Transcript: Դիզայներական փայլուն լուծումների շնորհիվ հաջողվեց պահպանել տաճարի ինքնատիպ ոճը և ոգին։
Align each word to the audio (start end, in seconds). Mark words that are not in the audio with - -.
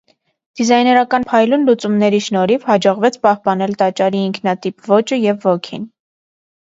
Դիզայներական 0.59 1.25
փայլուն 1.33 1.67
լուծումների 1.67 2.21
շնորհիվ 2.27 2.65
հաջողվեց 2.69 3.17
պահպանել 3.25 3.75
տաճարի 3.81 4.23
ինքնատիպ 4.31 4.89
ոճը 4.93 5.21
և 5.27 5.45
ոգին։ 5.49 5.85